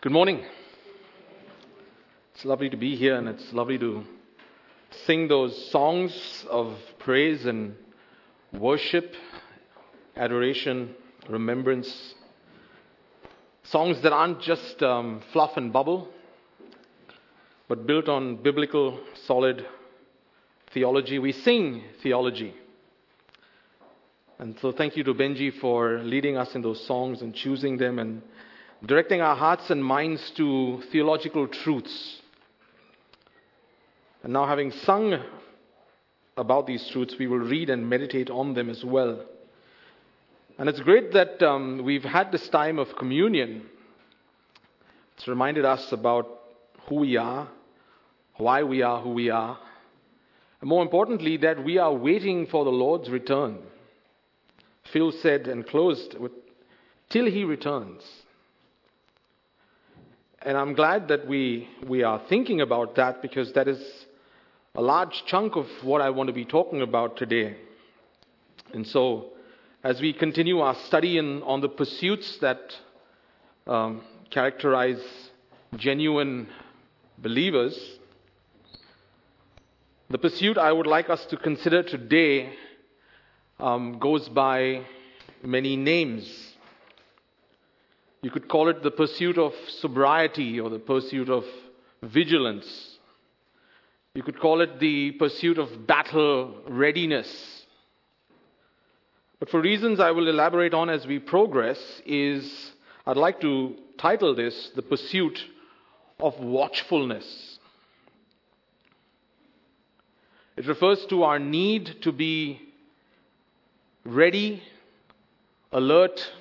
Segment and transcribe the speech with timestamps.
[0.00, 0.44] Good morning.
[2.32, 4.04] It's lovely to be here and it's lovely to
[5.06, 7.74] sing those songs of praise and
[8.52, 9.12] worship,
[10.16, 10.94] adoration,
[11.28, 12.14] remembrance.
[13.64, 16.06] Songs that aren't just um, fluff and bubble,
[17.66, 19.66] but built on biblical, solid
[20.72, 21.18] theology.
[21.18, 22.54] We sing theology.
[24.38, 27.98] And so thank you to Benji for leading us in those songs and choosing them
[27.98, 28.22] and
[28.84, 32.20] directing our hearts and minds to theological truths.
[34.22, 35.22] And now, having sung
[36.36, 39.24] about these truths, we will read and meditate on them as well.
[40.58, 43.66] And it's great that um, we've had this time of communion.
[45.16, 46.26] It's reminded us about
[46.88, 47.48] who we are,
[48.36, 49.58] why we are who we are,
[50.60, 53.58] and more importantly, that we are waiting for the Lord's return.
[54.92, 56.32] Phil said and closed with,
[57.10, 58.02] till he returns.
[60.42, 63.80] And I'm glad that we, we are thinking about that because that is
[64.76, 67.56] a large chunk of what I want to be talking about today.
[68.72, 69.30] And so,
[69.82, 72.60] as we continue our study in, on the pursuits that
[73.66, 75.02] um, characterize
[75.76, 76.48] genuine
[77.18, 77.98] believers,
[80.10, 82.52] the pursuit I would like us to consider today
[83.58, 84.84] um, goes by
[85.42, 86.47] many names.
[88.22, 91.44] You could call it the pursuit of sobriety or the pursuit of
[92.02, 92.98] vigilance.
[94.14, 97.64] You could call it the pursuit of battle readiness.
[99.38, 102.72] But for reasons I will elaborate on as we progress, is
[103.06, 105.38] I'd like to title this the pursuit
[106.18, 107.58] of watchfulness.
[110.56, 112.60] It refers to our need to be
[114.04, 114.60] ready,
[115.70, 116.32] alert,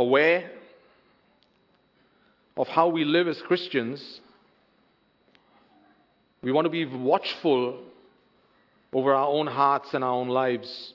[0.00, 0.50] aware
[2.56, 4.20] of how we live as Christians.
[6.42, 7.82] We want to be watchful
[8.94, 10.94] over our own hearts and our own lives.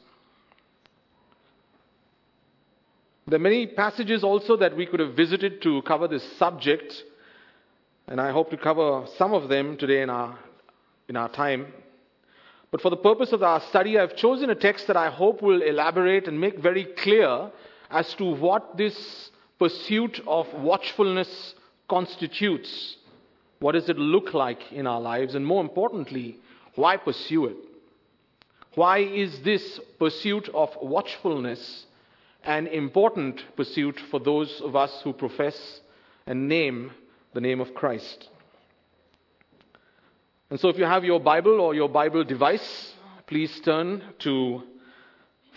[3.27, 7.03] There are many passages also that we could have visited to cover this subject,
[8.07, 10.37] and I hope to cover some of them today in our,
[11.07, 11.67] in our time.
[12.71, 15.61] But for the purpose of our study, I've chosen a text that I hope will
[15.61, 17.51] elaborate and make very clear
[17.89, 21.55] as to what this pursuit of watchfulness
[21.87, 22.97] constitutes.
[23.59, 25.35] What does it look like in our lives?
[25.35, 26.37] And more importantly,
[26.75, 27.57] why pursue it?
[28.75, 31.85] Why is this pursuit of watchfulness
[32.43, 35.79] an important pursuit for those of us who profess
[36.27, 36.91] and name
[37.33, 38.29] the name of Christ?
[40.49, 42.93] And so, if you have your Bible or your Bible device,
[43.25, 44.61] please turn to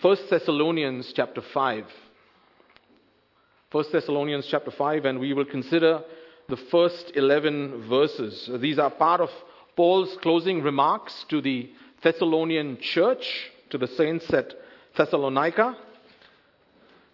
[0.01, 1.85] 1 Thessalonians chapter 5.
[3.71, 6.01] 1 Thessalonians chapter 5, and we will consider
[6.47, 8.49] the first 11 verses.
[8.59, 9.29] These are part of
[9.75, 11.69] Paul's closing remarks to the
[12.01, 14.55] Thessalonian church, to the saints at
[14.97, 15.77] Thessalonica.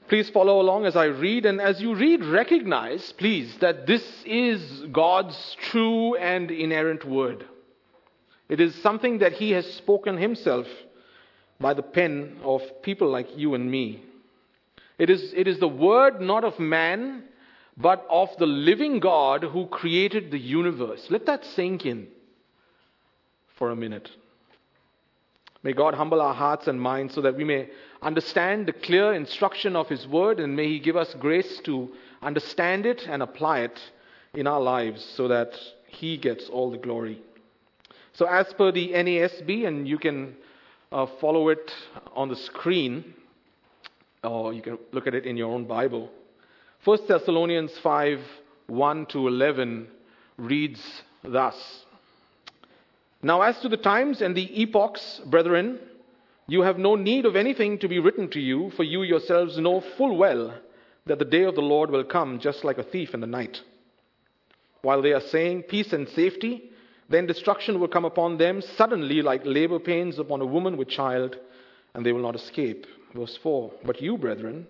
[0.08, 4.86] Please follow along as I read, and as you read, recognize, please, that this is
[4.94, 7.46] God's true and inerrant word.
[8.48, 10.68] It is something that He has spoken Himself
[11.60, 14.06] by the pen of people like you and me.
[14.98, 17.24] It is, it is the word not of man,
[17.78, 21.08] but of the living God who created the universe.
[21.10, 22.08] Let that sink in
[23.58, 24.10] for a minute.
[25.64, 27.70] May God humble our hearts and minds so that we may
[28.02, 31.90] understand the clear instruction of His word, and may He give us grace to
[32.22, 33.80] understand it and apply it
[34.36, 37.20] in our lives so that He gets all the glory.
[38.14, 40.36] So, as per the NASB, and you can
[40.92, 41.74] uh, follow it
[42.16, 43.16] on the screen,
[44.26, 46.10] or you can look at it in your own Bible.
[46.84, 48.20] 1 Thessalonians 5
[48.68, 49.88] 1 to 11
[50.38, 50.82] reads
[51.24, 51.56] thus
[53.22, 55.80] Now, as to the times and the epochs, brethren,
[56.48, 59.82] you have no need of anything to be written to you, for you yourselves know
[59.98, 60.54] full well
[61.06, 63.62] that the day of the Lord will come just like a thief in the night.
[64.82, 66.70] While they are saying peace and safety,
[67.10, 71.36] then destruction will come upon them suddenly, like labor pains upon a woman with child,
[71.94, 72.86] and they will not escape.
[73.16, 74.68] Verse 4 But you, brethren,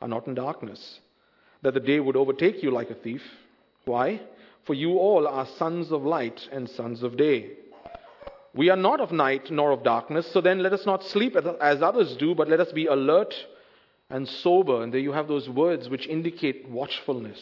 [0.00, 1.00] are not in darkness,
[1.62, 3.22] that the day would overtake you like a thief.
[3.84, 4.20] Why?
[4.64, 7.52] For you all are sons of light and sons of day.
[8.54, 11.82] We are not of night nor of darkness, so then let us not sleep as
[11.82, 13.34] others do, but let us be alert
[14.10, 14.82] and sober.
[14.82, 17.40] And there you have those words which indicate watchfulness.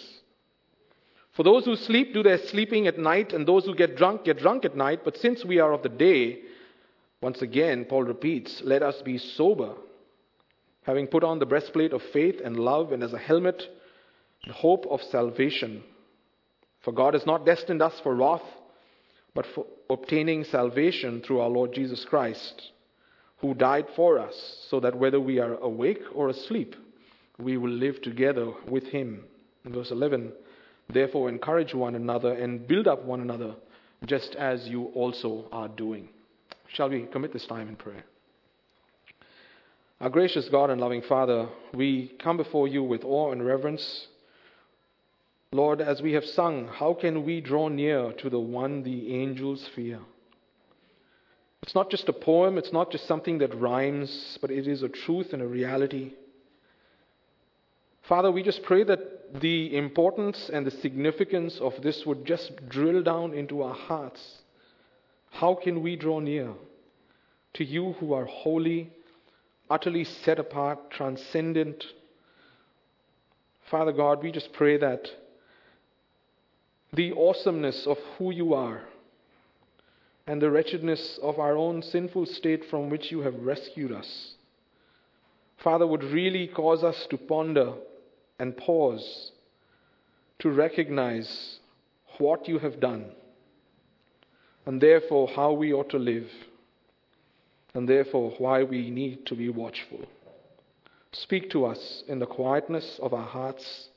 [1.32, 4.38] For those who sleep do their sleeping at night, and those who get drunk get
[4.38, 5.00] drunk at night.
[5.04, 6.40] But since we are of the day,
[7.20, 9.74] once again, Paul repeats, let us be sober,
[10.86, 13.60] having put on the breastplate of faith and love, and as a helmet,
[14.46, 15.82] the hope of salvation.
[16.84, 18.44] For God has not destined us for wrath,
[19.34, 22.70] but for obtaining salvation through our Lord Jesus Christ,
[23.38, 24.34] who died for us,
[24.70, 26.76] so that whether we are awake or asleep,
[27.36, 29.24] we will live together with him.
[29.64, 30.32] In verse 11,
[30.88, 33.56] therefore encourage one another and build up one another,
[34.06, 36.08] just as you also are doing.
[36.68, 38.04] Shall we commit this time in prayer?
[39.98, 44.08] Our gracious God and loving Father, we come before you with awe and reverence.
[45.52, 49.66] Lord, as we have sung, how can we draw near to the one the angels
[49.74, 50.00] fear?
[51.62, 54.90] It's not just a poem, it's not just something that rhymes, but it is a
[54.90, 56.12] truth and a reality.
[58.06, 63.02] Father, we just pray that the importance and the significance of this would just drill
[63.02, 64.42] down into our hearts.
[65.30, 66.52] How can we draw near
[67.54, 68.92] to you who are holy,
[69.68, 71.84] utterly set apart, transcendent?
[73.70, 75.08] Father God, we just pray that
[76.92, 78.82] the awesomeness of who you are
[80.26, 84.34] and the wretchedness of our own sinful state from which you have rescued us,
[85.62, 87.74] Father, would really cause us to ponder
[88.38, 89.32] and pause
[90.38, 91.58] to recognize
[92.18, 93.06] what you have done
[94.66, 96.28] and therefore how we ought to live
[97.76, 100.00] and therefore why we need to be watchful.
[101.12, 103.88] Speak to us in the quietness of our hearts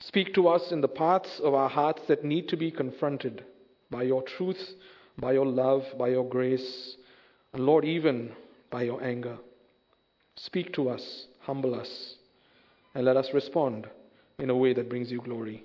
[0.00, 3.42] Speak to us in the parts of our hearts that need to be confronted
[3.90, 4.74] by your truth,
[5.16, 6.96] by your love, by your grace,
[7.54, 8.32] and Lord, even
[8.70, 9.38] by your anger.
[10.36, 12.16] Speak to us, humble us,
[12.94, 13.86] and let us respond
[14.38, 15.64] in a way that brings you glory.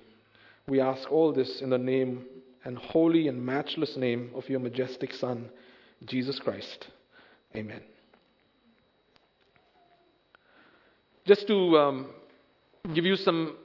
[0.68, 2.26] We ask all this in the name
[2.64, 5.50] and holy and matchless name of your majestic Son,
[6.06, 6.88] Jesus Christ.
[7.56, 7.81] Amen.
[11.25, 12.10] Just to um,
[12.94, 13.56] give you some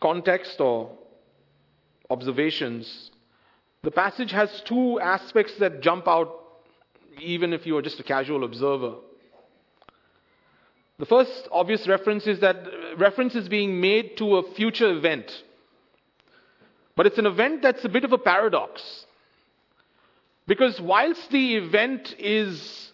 [0.00, 0.90] context or
[2.10, 3.10] observations,
[3.82, 6.30] the passage has two aspects that jump out
[7.20, 8.94] even if you are just a casual observer.
[10.98, 12.56] The first obvious reference is that
[12.96, 15.30] reference is being made to a future event.
[16.96, 19.06] But it's an event that's a bit of a paradox.
[20.48, 22.90] Because whilst the event is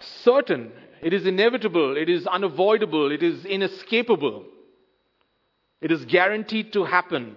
[0.00, 4.44] certain, it is inevitable, it is unavoidable, it is inescapable,
[5.80, 7.36] it is guaranteed to happen.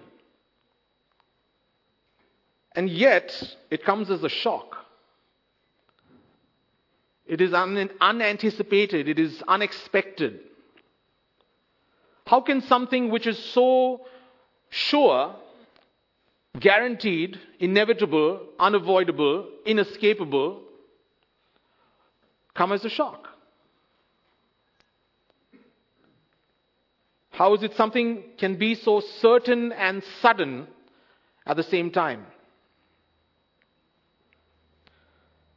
[2.74, 4.76] And yet, it comes as a shock.
[7.24, 9.08] It is un- unanticipated.
[9.08, 10.40] It is unexpected.
[12.26, 14.00] How can something which is so
[14.70, 15.36] sure,
[16.58, 20.62] guaranteed, inevitable, unavoidable, inescapable,
[22.54, 23.28] come as a shock?
[27.30, 30.66] How is it something can be so certain and sudden
[31.46, 32.26] at the same time?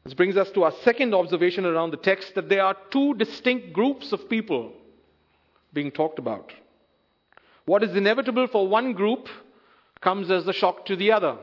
[0.05, 3.73] This brings us to our second observation around the text that there are two distinct
[3.73, 4.71] groups of people
[5.73, 6.53] being talked about.
[7.65, 9.27] What is inevitable for one group
[10.05, 11.35] comes as a shock to the other.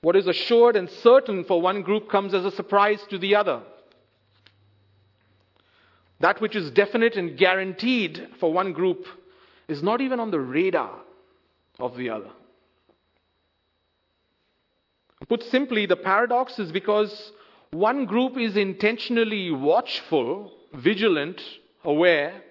[0.00, 3.60] What is assured and certain for one group comes as a surprise to the other.
[6.20, 9.06] That which is definite and guaranteed for one group
[9.68, 11.00] is not even on the radar
[11.78, 12.30] of the other.
[15.28, 17.32] Put simply, the paradox is because
[17.72, 21.42] one group is intentionally watchful, vigilant,
[21.84, 22.42] aware,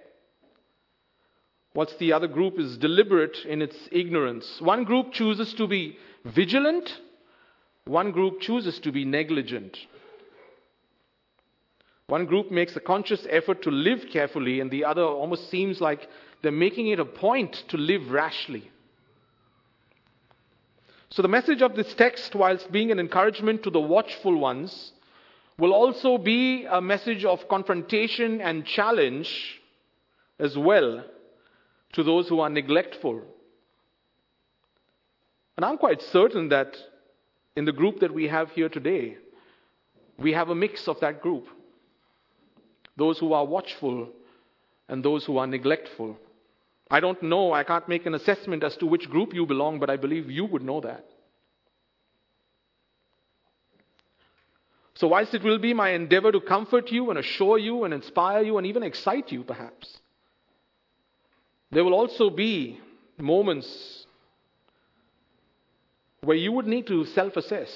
[1.75, 4.61] whilst the other group is deliberate in its ignorance.
[4.61, 6.99] One group chooses to be vigilant,
[7.85, 9.77] one group chooses to be negligent.
[12.07, 16.07] One group makes a conscious effort to live carefully, and the other almost seems like
[16.41, 18.69] they're making it a point to live rashly.
[21.09, 24.91] So, the message of this text, whilst being an encouragement to the watchful ones,
[25.57, 29.61] will also be a message of confrontation and challenge
[30.39, 31.03] as well
[31.93, 33.21] to those who are neglectful.
[35.55, 36.75] And I'm quite certain that
[37.55, 39.17] in the group that we have here today,
[40.17, 41.47] we have a mix of that group
[42.95, 44.07] those who are watchful
[44.87, 46.15] and those who are neglectful.
[46.91, 49.89] I don't know, I can't make an assessment as to which group you belong, but
[49.89, 51.05] I believe you would know that.
[54.95, 58.43] So, whilst it will be my endeavor to comfort you and assure you and inspire
[58.43, 59.97] you and even excite you, perhaps,
[61.73, 62.79] there will also be
[63.17, 64.05] moments
[66.21, 67.69] where you would need to self assess,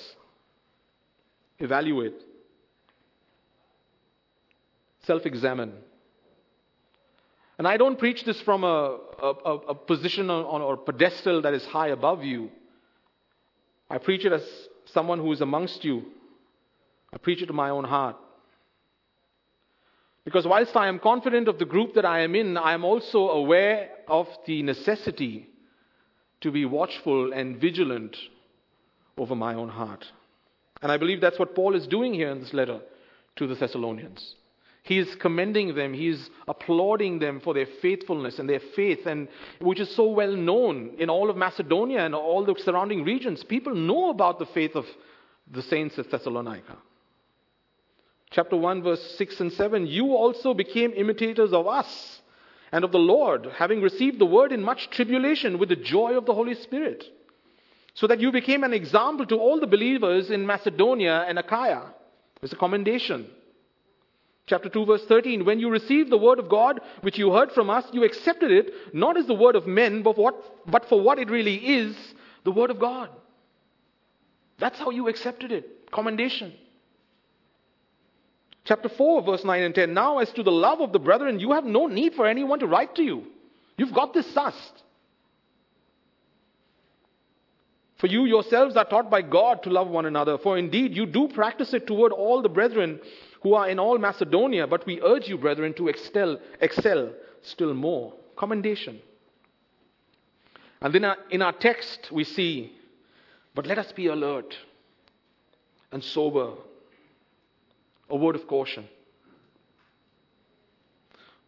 [1.59, 2.15] evaluate,
[5.03, 5.73] self examine.
[7.57, 9.29] And I don't preach this from a, a,
[9.69, 12.51] a position on, or pedestal that is high above you.
[13.89, 14.43] I preach it as
[14.85, 16.03] someone who is amongst you.
[17.11, 18.17] I preach it to my own heart.
[20.27, 23.29] Because whilst I am confident of the group that I am in, I am also
[23.29, 25.47] aware of the necessity
[26.41, 28.17] to be watchful and vigilant
[29.17, 30.03] over my own heart.
[30.81, 32.81] And I believe that's what Paul is doing here in this letter
[33.37, 34.35] to the Thessalonians.
[34.83, 39.29] He is commending them, he is applauding them for their faithfulness and their faith, and
[39.61, 43.45] which is so well known in all of Macedonia and all the surrounding regions.
[43.45, 44.83] People know about the faith of
[45.49, 46.75] the saints at Thessalonica.
[48.31, 52.21] Chapter 1, verse 6 and 7 You also became imitators of us
[52.71, 56.25] and of the Lord, having received the word in much tribulation with the joy of
[56.25, 57.05] the Holy Spirit,
[57.93, 61.93] so that you became an example to all the believers in Macedonia and Achaia.
[62.41, 63.27] It's a commendation.
[64.45, 67.69] Chapter 2, verse 13 When you received the word of God, which you heard from
[67.69, 70.35] us, you accepted it not as the word of men, but, what,
[70.69, 71.95] but for what it really is
[72.43, 73.09] the word of God.
[74.59, 75.91] That's how you accepted it.
[75.91, 76.53] Commendation.
[78.67, 79.93] Chapter 4, verse 9 and 10.
[79.93, 82.67] Now, as to the love of the brethren, you have no need for anyone to
[82.67, 83.23] write to you.
[83.77, 84.83] You've got this sussed.
[87.97, 90.37] For you yourselves are taught by God to love one another.
[90.37, 92.99] For indeed, you do practice it toward all the brethren
[93.41, 94.67] who are in all Macedonia.
[94.67, 98.15] But we urge you, brethren, to excel, excel still more.
[98.35, 98.99] Commendation.
[100.81, 102.73] And then in our text, we see,
[103.55, 104.57] but let us be alert
[105.93, 106.51] and sober
[108.09, 108.87] a word of caution.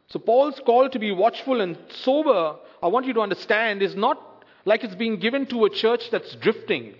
[0.08, 4.44] So, Paul's call to be watchful and sober, I want you to understand, is not
[4.66, 6.96] like it's being given to a church that's drifting.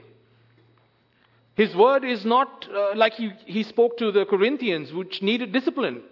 [1.56, 6.04] His word is not uh, like he, he spoke to the Corinthians, which needed discipline.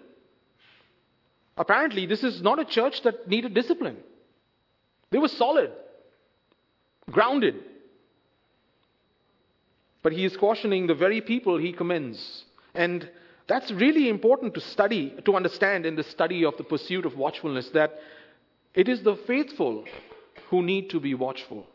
[1.56, 3.96] Apparently, this is not a church that needed discipline.
[5.10, 5.72] They were solid,
[7.10, 7.54] grounded.
[10.02, 12.44] But he is cautioning the very people he commends.
[12.74, 13.08] And
[13.48, 17.70] that's really important to study, to understand in the study of the pursuit of watchfulness,
[17.70, 17.98] that
[18.74, 19.84] it is the faithful
[20.50, 21.66] who need to be watchful.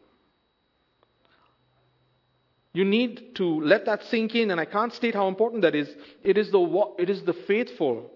[2.73, 5.89] You need to let that sink in, and I can't state how important that is.
[6.23, 8.09] It is the, it is the faithful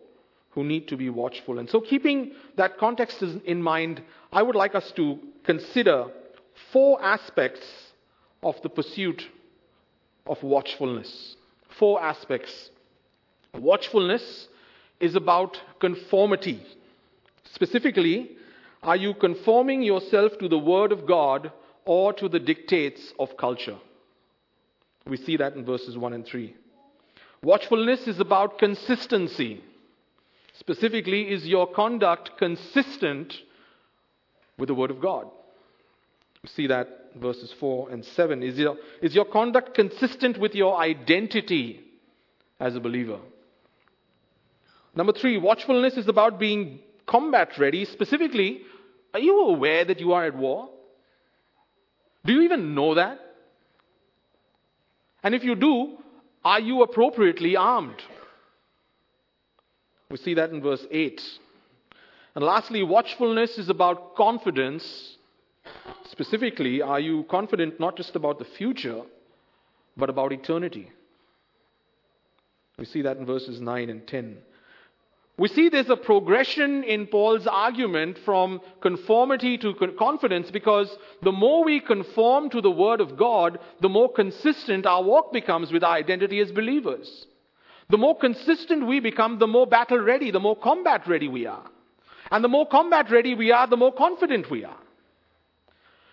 [0.51, 1.59] who need to be watchful.
[1.59, 6.05] And so, keeping that context in mind, I would like us to consider
[6.71, 7.65] four aspects
[8.41, 9.21] of the pursuit
[10.25, 11.35] of watchfulness.
[11.77, 12.71] Four aspects
[13.57, 14.47] Watchfulness
[14.99, 16.61] is about conformity.
[17.53, 18.31] Specifically,
[18.83, 21.51] are you conforming yourself to the Word of God
[21.85, 23.77] or to the dictates of culture?
[25.07, 26.55] We see that in verses 1 and 3.
[27.41, 29.63] Watchfulness is about consistency.
[30.59, 33.33] Specifically, is your conduct consistent
[34.57, 35.27] with the Word of God?
[36.43, 38.43] We see that verses 4 and 7.
[38.43, 41.81] Is your, is your conduct consistent with your identity
[42.59, 43.19] as a believer?
[44.97, 47.85] Number three, watchfulness is about being combat ready.
[47.85, 48.61] Specifically,
[49.13, 50.69] are you aware that you are at war?
[52.25, 53.19] Do you even know that?
[55.21, 55.97] And if you do,
[56.43, 58.01] are you appropriately armed?
[60.09, 61.21] We see that in verse 8.
[62.33, 65.15] And lastly, watchfulness is about confidence.
[66.09, 69.03] Specifically, are you confident not just about the future,
[69.95, 70.91] but about eternity?
[72.79, 74.37] We see that in verses 9 and 10.
[75.39, 81.63] We see there's a progression in Paul's argument from conformity to confidence because the more
[81.63, 85.93] we conform to the Word of God, the more consistent our walk becomes with our
[85.93, 87.27] identity as believers.
[87.89, 91.69] The more consistent we become, the more battle ready, the more combat ready we are.
[92.31, 94.79] And the more combat ready we are, the more confident we are.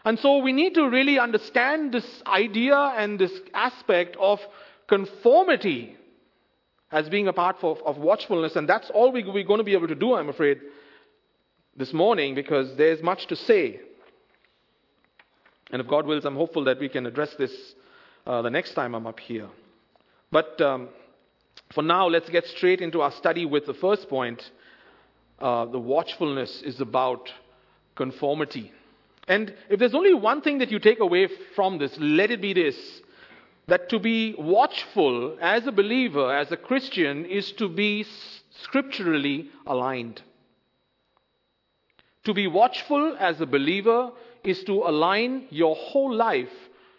[0.05, 4.39] And so we need to really understand this idea and this aspect of
[4.87, 5.97] conformity
[6.95, 8.55] as being a part of, of watchfulness.
[8.55, 10.61] And that's all we, we're going to be able to do, I'm afraid,
[11.77, 13.81] this morning because there's much to say.
[15.73, 17.53] And if God wills, I'm hopeful that we can address this
[18.25, 19.49] uh, the next time I'm up here.
[20.31, 20.89] But um,
[21.75, 24.41] for now, let's get straight into our study with the first point.
[25.41, 27.29] Uh, the watchfulness is about
[27.97, 28.71] conformity.
[29.27, 32.53] And if there's only one thing that you take away from this, let it be
[32.53, 32.77] this
[33.67, 38.07] that to be watchful as a believer, as a Christian, is to be
[38.63, 40.23] scripturally aligned.
[42.25, 44.11] To be watchful as a believer
[44.43, 46.53] is to align your whole life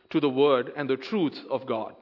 [0.09, 1.95] to the Word and the truth of God.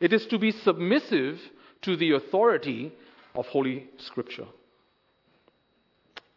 [0.00, 1.40] It is to be submissive
[1.82, 2.92] to the authority
[3.34, 4.46] of Holy Scripture.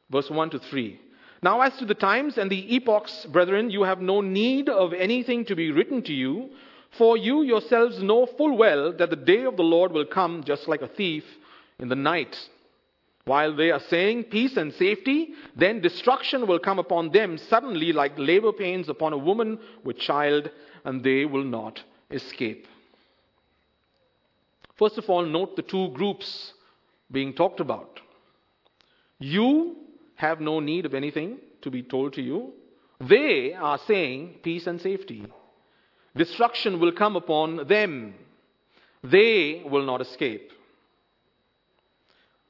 [0.10, 1.00] Verse 1 to 3.
[1.42, 5.46] Now, as to the times and the epochs, brethren, you have no need of anything
[5.46, 6.50] to be written to you,
[6.98, 10.68] for you yourselves know full well that the day of the Lord will come just
[10.68, 11.24] like a thief
[11.80, 12.36] in the night.
[13.26, 18.18] While they are saying peace and safety, then destruction will come upon them suddenly like
[18.18, 20.50] labor pains upon a woman with child,
[20.84, 21.80] and they will not
[22.12, 22.66] escape.
[24.78, 26.54] First of all, note the two groups
[27.12, 28.00] being talked about.
[29.20, 29.76] You
[30.20, 32.52] have no need of anything to be told to you.
[33.00, 35.26] They are saying peace and safety.
[36.14, 38.16] Destruction will come upon them.
[39.02, 40.52] They will not escape.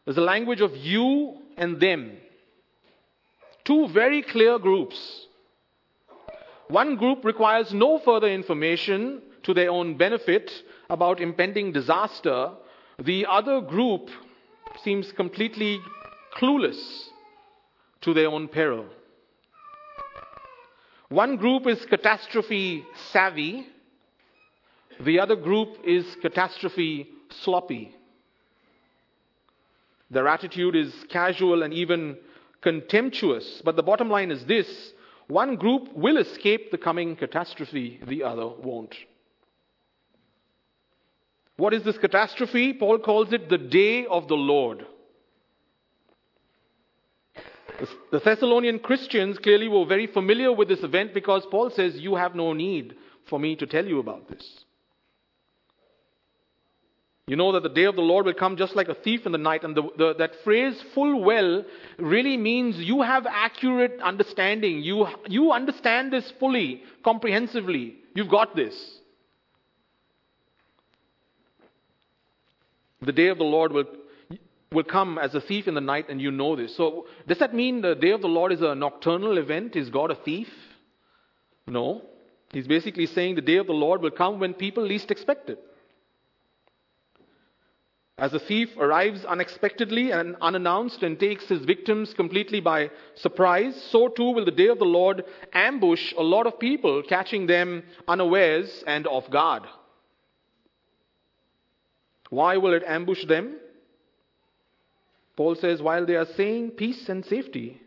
[0.04, 2.18] There's a language of you and them.
[3.66, 5.28] Two very clear groups.
[6.70, 10.50] One group requires no further information to their own benefit
[10.90, 12.50] about impending disaster.
[12.98, 14.10] The other group
[14.84, 15.80] seems completely
[16.36, 17.10] clueless
[18.01, 18.86] to their own peril.
[21.10, 23.68] One group is catastrophe savvy,
[25.00, 27.96] the other group is catastrophe sloppy.
[30.12, 32.18] Their attitude is casual and even
[32.62, 33.62] contemptuous.
[33.63, 34.94] But the bottom line is this
[35.27, 38.96] one group will escape the coming catastrophe, the other won't.
[41.56, 42.74] What is this catastrophe?
[42.74, 44.86] Paul calls it the day of the Lord.
[48.12, 52.36] The Thessalonian Christians clearly were very familiar with this event because Paul says, You have
[52.36, 52.96] no need
[53.30, 54.66] for me to tell you about this.
[57.30, 59.32] You know that the day of the Lord will come just like a thief in
[59.32, 59.64] the night.
[59.64, 61.64] And the, the, that phrase, full well,
[62.00, 64.80] really means you have accurate understanding.
[64.80, 67.98] You, you understand this fully, comprehensively.
[68.16, 68.74] You've got this.
[73.04, 73.86] The day of the Lord will
[74.72, 76.76] will come as a thief in the night, and you know this.
[76.76, 79.76] So, does that mean the day of the Lord is a nocturnal event?
[79.76, 80.50] Is God a thief?
[81.67, 82.04] No.
[82.52, 85.60] He's basically saying the day of the Lord will come when people least expect it.
[88.20, 94.10] As a thief arrives unexpectedly and unannounced and takes his victims completely by surprise, so
[94.10, 98.84] too will the day of the Lord ambush a lot of people, catching them unawares
[98.86, 99.63] and off guard.
[102.30, 103.56] Why will it ambush them?
[105.39, 107.82] Paul says, while they are saying peace and safety,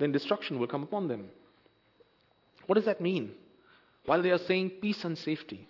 [0.00, 1.26] then destruction will come upon them.
[2.66, 3.30] What does that mean?
[4.06, 5.68] While they are saying peace and safety.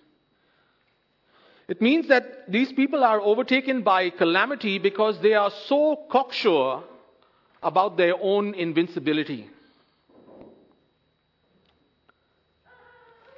[1.68, 6.84] It means that these people are overtaken by calamity because they are so cocksure
[7.62, 9.46] about their own invincibility.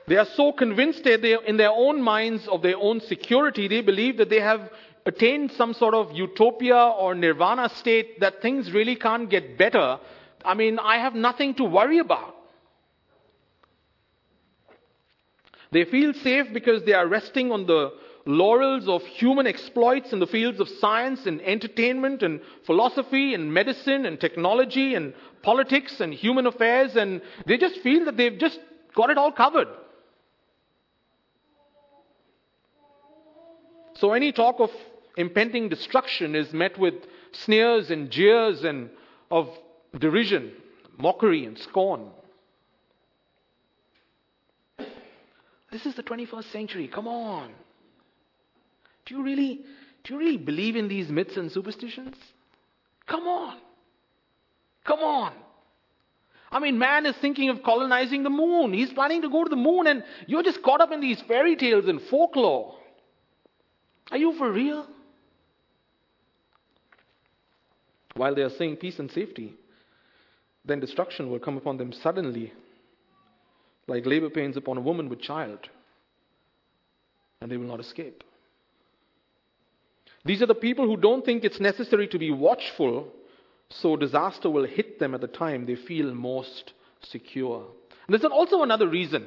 [0.06, 4.30] They are so convinced in their own minds of their own security, they believe that
[4.30, 4.70] they have
[5.06, 9.98] attained some sort of utopia or nirvana state that things really can't get better,
[10.44, 12.36] I mean, I have nothing to worry about.
[15.70, 17.92] They feel safe because they are resting on the
[18.24, 24.06] laurels of human exploits in the fields of science and entertainment and philosophy and medicine
[24.06, 28.60] and technology and politics and human affairs, and they just feel that they've just
[28.94, 29.68] got it all covered.
[33.94, 34.70] So, any talk of
[35.16, 36.94] impending destruction is met with
[37.32, 38.90] sneers and jeers and
[39.30, 39.48] of
[39.98, 40.52] derision,
[40.98, 42.10] mockery and scorn.
[45.70, 46.88] This is the 21st century.
[46.88, 47.50] Come on.
[49.06, 49.64] Do you really
[50.04, 52.16] do you really believe in these myths and superstitions?
[53.06, 53.56] Come on.
[54.84, 55.32] Come on.
[56.50, 58.72] I mean, man is thinking of colonizing the moon.
[58.74, 61.56] He's planning to go to the moon, and you're just caught up in these fairy
[61.56, 62.74] tales and folklore.
[64.10, 64.86] Are you for real?
[68.14, 69.54] While they are saying peace and safety,
[70.64, 72.52] then destruction will come upon them suddenly,
[73.86, 75.58] like labor pains upon a woman with child,
[77.40, 78.22] and they will not escape.
[80.24, 83.08] These are the people who don't think it's necessary to be watchful,
[83.70, 87.66] so disaster will hit them at the time they feel most secure.
[88.06, 89.26] And there's also another reason.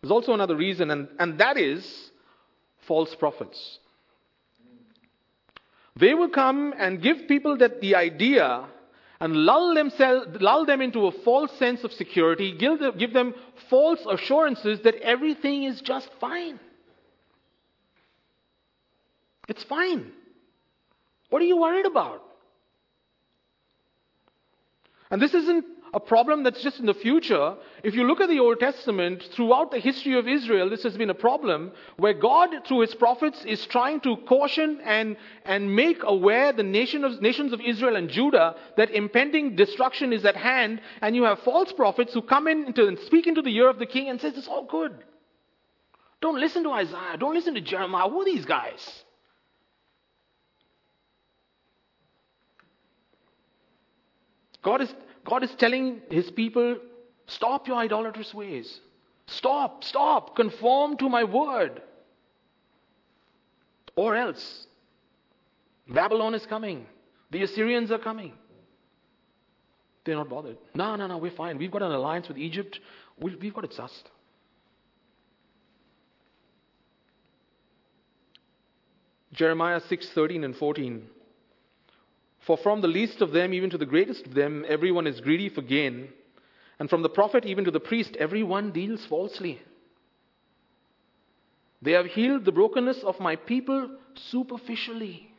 [0.00, 2.10] There's also another reason, and, and that is
[2.86, 3.78] false prophets.
[5.96, 8.66] They will come and give people that the idea
[9.20, 13.34] and lull, themselves, lull them into a false sense of security, give them, give them
[13.68, 16.58] false assurances that everything is just fine.
[19.46, 20.12] It's fine.
[21.28, 22.22] What are you worried about?
[25.10, 27.54] And this isn't a problem that's just in the future.
[27.82, 31.10] If you look at the Old Testament, throughout the history of Israel, this has been
[31.10, 36.52] a problem where God, through his prophets, is trying to caution and, and make aware
[36.52, 40.80] the nation of, nations of Israel and Judah that impending destruction is at hand.
[41.02, 43.78] And you have false prophets who come in into, and speak into the ear of
[43.78, 44.92] the king and says, it's all good.
[46.20, 47.16] Don't listen to Isaiah.
[47.18, 48.08] Don't listen to Jeremiah.
[48.08, 49.04] Who are these guys?
[54.62, 54.94] God is,
[55.30, 56.76] God is telling his people,
[57.28, 58.80] stop your idolatrous ways.
[59.28, 61.80] Stop, stop, conform to my word.
[63.94, 64.66] Or else,
[65.88, 66.84] Babylon is coming.
[67.30, 68.32] The Assyrians are coming.
[70.04, 70.58] They're not bothered.
[70.74, 71.58] No, no, no, we're fine.
[71.58, 72.80] We've got an alliance with Egypt.
[73.20, 74.04] We've got it sussed.
[79.32, 81.06] Jeremiah 6 13 and 14.
[82.50, 85.48] For from the least of them even to the greatest of them, everyone is greedy
[85.50, 86.08] for gain.
[86.80, 89.62] And from the prophet even to the priest, everyone deals falsely.
[91.80, 93.96] They have healed the brokenness of my people
[94.32, 95.30] superficially.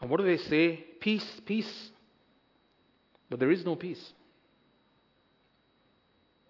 [0.00, 0.86] And what do they say?
[1.02, 1.90] Peace, peace.
[3.28, 4.02] But there is no peace.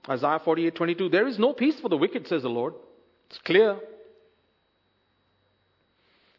[0.08, 1.08] Isaiah 48 22.
[1.08, 2.74] There is no peace for the wicked, says the Lord.
[3.28, 3.80] It's clear.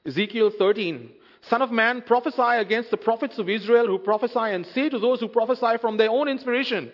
[0.06, 1.10] Ezekiel 13.
[1.50, 5.20] Son of man, prophesy against the prophets of Israel who prophesy and say to those
[5.20, 6.92] who prophesy from their own inspiration.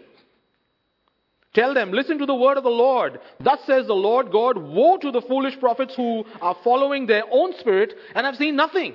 [1.53, 3.19] Tell them, listen to the word of the Lord.
[3.39, 7.53] Thus says the Lord God, woe to the foolish prophets who are following their own
[7.59, 8.93] spirit and have seen nothing.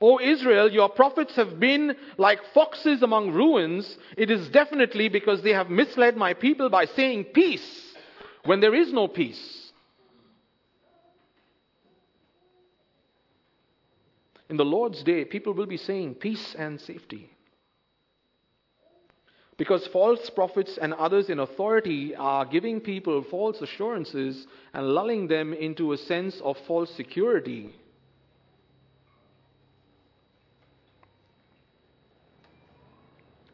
[0.00, 3.96] O Israel, your prophets have been like foxes among ruins.
[4.16, 7.94] It is definitely because they have misled my people by saying peace
[8.44, 9.61] when there is no peace.
[14.52, 17.30] In the Lord's day, people will be saying peace and safety.
[19.56, 25.54] Because false prophets and others in authority are giving people false assurances and lulling them
[25.54, 27.74] into a sense of false security.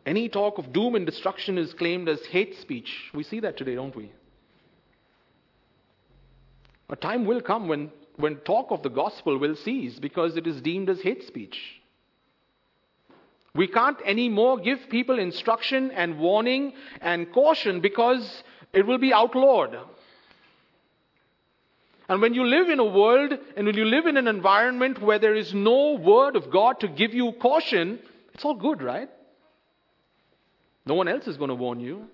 [0.04, 2.92] Any talk of doom and destruction is claimed as hate speech.
[3.14, 4.10] We see that today, don't we?
[6.90, 10.60] A time will come when when talk of the gospel will cease because it is
[10.60, 11.58] deemed as hate speech.
[13.54, 19.76] We can't anymore give people instruction and warning and caution because it will be outlawed.
[22.08, 25.18] And when you live in a world and when you live in an environment where
[25.18, 27.98] there is no word of God to give you caution,
[28.34, 29.10] it's all good, right?
[30.86, 32.08] No one else is going to warn you.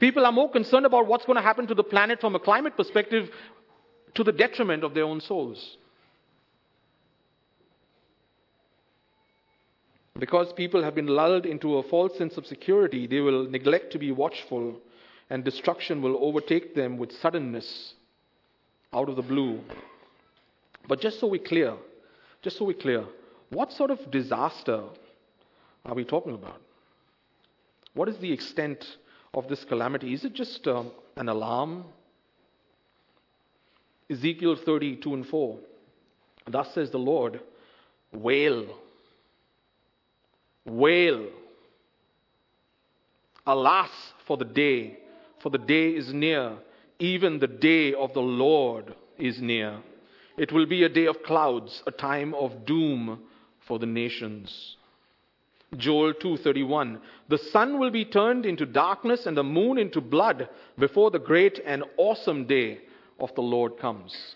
[0.00, 2.76] People are more concerned about what's going to happen to the planet from a climate
[2.76, 3.30] perspective
[4.14, 5.76] to the detriment of their own souls.
[10.18, 13.98] Because people have been lulled into a false sense of security, they will neglect to
[13.98, 14.76] be watchful,
[15.28, 17.94] and destruction will overtake them with suddenness
[18.92, 19.60] out of the blue.
[20.88, 21.74] But just so we're clear,
[22.42, 23.04] just so we're clear,
[23.50, 24.82] what sort of disaster
[25.84, 26.60] are we talking about?
[27.94, 28.84] What is the extent
[29.34, 30.12] of this calamity?
[30.12, 31.84] Is it just um, an alarm?
[34.10, 35.58] Ezekiel 32 and 4.
[36.48, 37.40] Thus says the Lord,
[38.12, 38.66] wail,
[40.64, 41.28] wail.
[43.46, 43.90] Alas
[44.26, 44.98] for the day,
[45.42, 46.56] for the day is near,
[46.98, 49.78] even the day of the Lord is near.
[50.36, 53.20] It will be a day of clouds, a time of doom
[53.66, 54.76] for the nations.
[55.76, 61.10] Joel 2:31 The sun will be turned into darkness and the moon into blood before
[61.10, 62.80] the great and awesome day
[63.18, 64.34] of the Lord comes.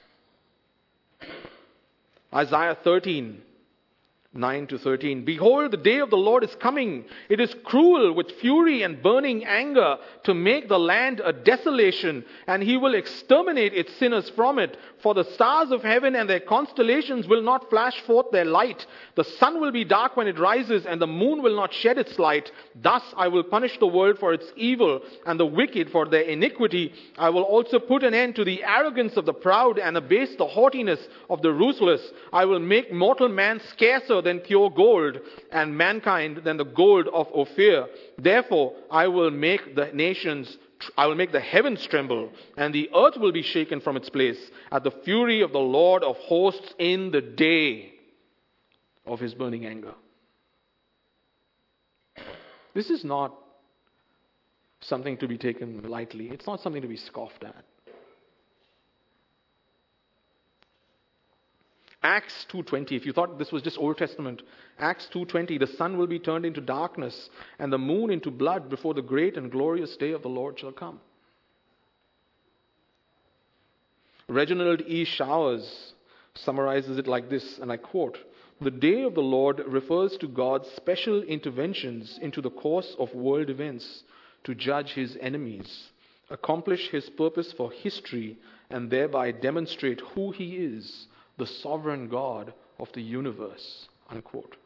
[2.32, 3.42] Isaiah 13
[4.36, 5.24] 9 to 13.
[5.24, 7.04] Behold, the day of the Lord is coming.
[7.28, 12.60] It is cruel with fury and burning anger to make the land a desolation, and
[12.60, 14.76] he will exterminate its sinners from it.
[15.04, 18.84] For the stars of heaven and their constellations will not flash forth their light.
[19.14, 22.18] The sun will be dark when it rises, and the moon will not shed its
[22.18, 22.50] light.
[22.82, 26.92] Thus I will punish the world for its evil, and the wicked for their iniquity.
[27.16, 30.46] I will also put an end to the arrogance of the proud, and abase the
[30.46, 32.02] haughtiness of the ruthless.
[32.32, 35.18] I will make mortal man scarcer than pure gold,
[35.52, 37.86] and mankind than the gold of Ophir.
[38.18, 40.56] Therefore, I will make the nations
[40.96, 44.38] I will make the heavens tremble, and the earth will be shaken from its place
[44.70, 47.94] at the fury of the Lord of hosts in the day
[49.06, 49.94] of his burning anger.
[52.74, 53.34] This is not
[54.80, 57.64] something to be taken lightly, it's not something to be scoffed at.
[62.04, 64.42] Acts 2:20 if you thought this was just Old Testament
[64.78, 68.92] Acts 2:20 the sun will be turned into darkness and the moon into blood before
[68.92, 71.00] the great and glorious day of the Lord shall come
[74.28, 75.04] Renald E.
[75.04, 75.94] Showers
[76.34, 78.18] summarizes it like this, and I quote
[78.60, 83.50] The day of the Lord refers to God's special interventions into the course of world
[83.50, 84.02] events
[84.44, 85.90] to judge his enemies,
[86.30, 88.38] accomplish his purpose for history,
[88.70, 91.06] and thereby demonstrate who he is,
[91.38, 93.88] the sovereign God of the universe.
[94.10, 94.56] Unquote.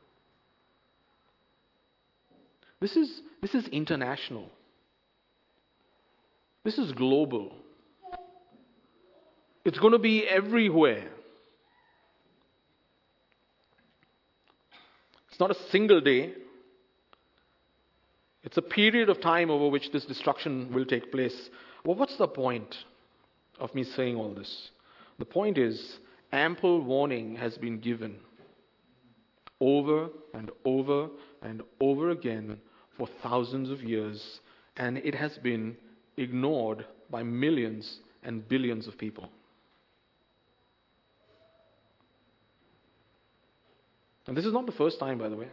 [2.80, 4.48] This is, this is international.
[6.64, 7.52] This is global.
[9.64, 11.08] It's going to be everywhere.
[15.28, 16.34] It's not a single day.
[18.42, 21.50] It's a period of time over which this destruction will take place.
[21.84, 22.74] Well, what's the point
[23.58, 24.70] of me saying all this?
[25.18, 25.98] The point is,
[26.32, 28.16] ample warning has been given
[29.60, 31.08] over and over
[31.42, 32.58] and over again
[32.96, 34.40] for thousands of years,
[34.76, 35.76] and it has been
[36.16, 39.30] ignored by millions and billions of people.
[44.26, 45.48] And this is not the first time, by the way,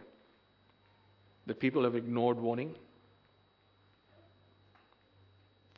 [1.46, 2.74] that people have ignored warning.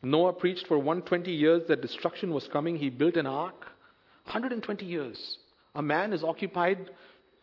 [0.03, 2.77] Noah preached for 120 years that destruction was coming.
[2.77, 3.67] He built an ark.
[4.29, 5.39] 120 years.
[5.75, 6.91] A man is occupied,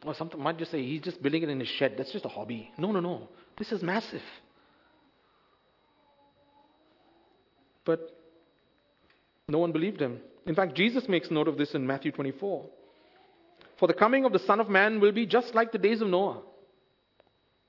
[0.05, 1.95] or something might just say he's just building it in his shed.
[1.97, 2.71] That's just a hobby.
[2.77, 3.29] No, no, no.
[3.57, 4.21] This is massive.
[7.85, 8.11] But
[9.47, 10.19] no one believed him.
[10.45, 12.65] In fact, Jesus makes note of this in Matthew 24.
[13.79, 16.07] For the coming of the Son of Man will be just like the days of
[16.07, 16.41] Noah.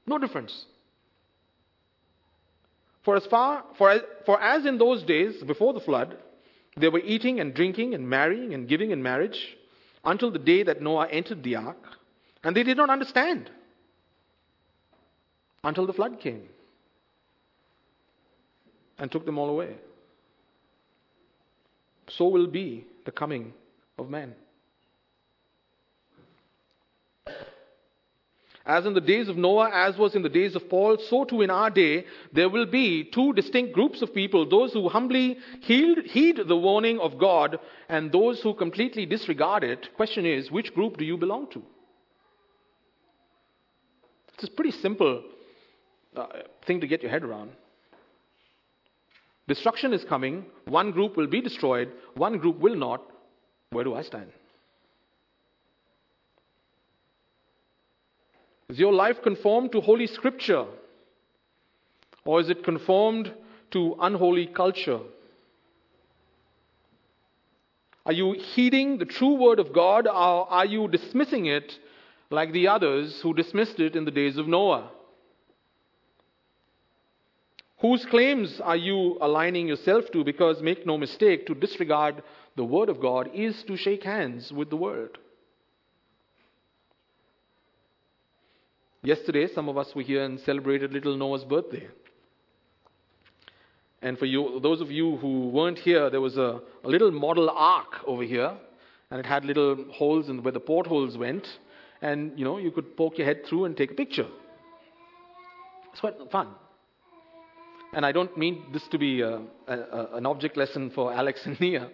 [0.06, 0.66] No difference.
[3.04, 6.16] For as far for as, for as in those days before the flood,
[6.76, 9.56] they were eating and drinking and marrying and giving in marriage
[10.04, 11.82] until the day that Noah entered the ark,
[12.44, 13.50] and they did not understand
[15.64, 16.48] until the flood came
[18.98, 19.76] and took them all away.
[22.08, 23.52] So will be the coming
[23.98, 24.34] of man.
[28.66, 31.40] As in the days of Noah, as was in the days of Paul, so too
[31.40, 36.38] in our day, there will be two distinct groups of people those who humbly heed,
[36.48, 39.94] the warning of God and those who completely disregard it.
[39.94, 41.62] Question is, which group do you belong to?
[44.34, 45.22] It's a pretty simple
[46.16, 46.26] uh,
[46.66, 47.52] thing to get your head around.
[49.46, 50.44] Destruction is coming.
[50.66, 53.00] One group will be destroyed, one group will not.
[53.70, 54.32] Where do I stand?
[58.68, 60.66] Is your life conformed to Holy Scripture?
[62.24, 63.32] Or is it conformed
[63.70, 65.00] to unholy culture?
[68.04, 70.12] Are you heeding the true word of God or
[70.50, 71.78] are you dismissing it
[72.30, 74.90] like the others who dismissed it in the days of Noah?
[77.78, 80.24] Whose claims are you aligning yourself to?
[80.24, 82.22] Because make no mistake, to disregard
[82.56, 85.18] the word of God is to shake hands with the world.
[89.06, 91.86] Yesterday, some of us were here and celebrated little Noah's birthday.
[94.02, 97.48] And for you, those of you who weren't here, there was a, a little model
[97.48, 98.52] ark over here,
[99.12, 101.46] and it had little holes in where the portholes went,
[102.02, 104.26] and you know you could poke your head through and take a picture.
[105.92, 106.48] It's quite fun.
[107.94, 111.60] And I don't mean this to be a, a, an object lesson for Alex and
[111.60, 111.90] Nia,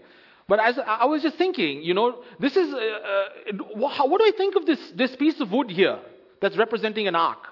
[0.49, 4.33] but as I was just thinking, you know, this is uh, uh, what do I
[4.35, 5.99] think of this this piece of wood here?
[6.43, 7.47] That's representing an ark?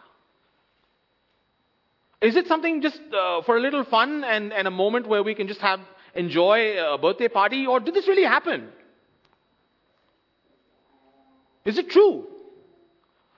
[2.21, 5.35] Is it something just uh, for a little fun and, and a moment where we
[5.35, 5.81] can just have
[6.15, 8.69] enjoy a birthday party, or did this really happen?
[11.65, 12.27] Is it true?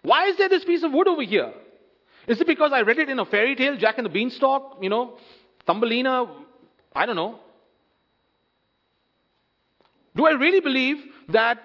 [0.02, 1.52] Why is there this piece of wood over here?
[2.26, 4.88] Is it because I read it in a fairy tale, Jack and the Beanstalk, you
[4.88, 5.18] know,
[5.66, 6.26] Thumbelina?
[6.94, 7.38] I don't know.
[10.16, 10.96] Do I really believe
[11.28, 11.58] that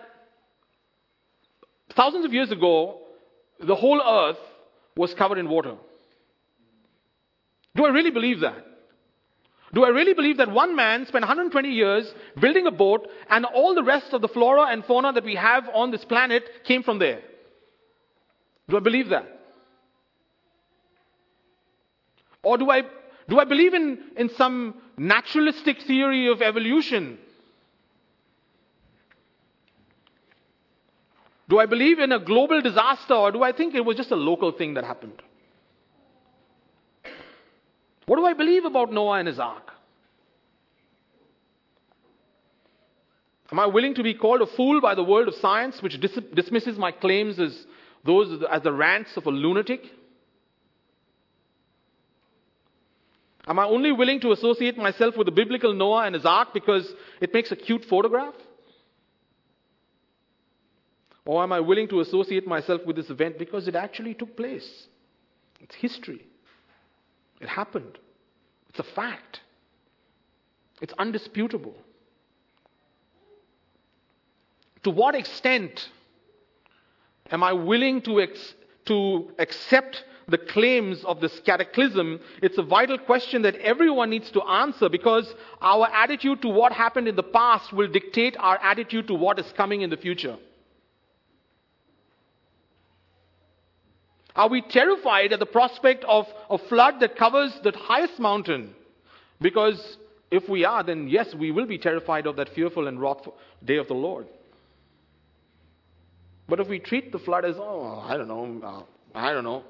[1.95, 3.01] thousands of years ago,
[3.59, 4.37] the whole earth
[4.95, 5.75] was covered in water.
[7.75, 8.65] Do I really believe that?
[9.73, 13.75] Do I really believe that one man spent 120 years building a boat and all
[13.75, 16.99] the rest of the flora and fauna that we have on this planet came from
[16.99, 17.21] there?
[18.69, 19.25] Do I believe that?
[22.43, 22.83] Or do I,
[23.27, 27.19] do I believe in, in some naturalistic theory of evolution
[31.49, 34.15] Do I believe in a global disaster or do I think it was just a
[34.15, 35.21] local thing that happened?
[38.05, 39.71] What do I believe about Noah and his ark?
[43.51, 46.19] Am I willing to be called a fool by the world of science, which dis-
[46.33, 47.65] dismisses my claims as
[48.05, 49.81] those as the rants of a lunatic?
[53.47, 56.91] Am I only willing to associate myself with the biblical Noah and his ark because
[57.21, 58.33] it makes a cute photograph?
[61.27, 64.87] Or am I willing to associate myself with this event because it actually took place?
[65.59, 66.25] It's history.
[67.41, 67.97] It happened.
[68.69, 69.41] It's a fact.
[70.81, 71.75] It's undisputable.
[74.83, 75.89] To what extent
[77.29, 78.53] am I willing to, ex-
[78.85, 82.21] to accept the claims of this cataclysm?
[82.41, 87.09] It's a vital question that everyone needs to answer because our attitude to what happened
[87.09, 90.37] in the past will dictate our attitude to what is coming in the future.
[94.37, 98.75] Are we terrified at the prospect of a flood that covers the highest mountain?
[99.41, 99.97] Because
[100.29, 103.77] if we are, then yes, we will be terrified of that fearful and wrathful day
[103.77, 104.27] of the Lord.
[106.47, 108.83] But if we treat the flood as, oh, I don't know, uh,
[109.17, 109.63] I don't know,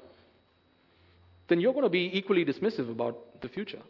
[1.48, 3.80] then you're going to be equally dismissive about the future.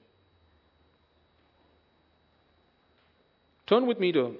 [3.67, 4.37] Turn with me to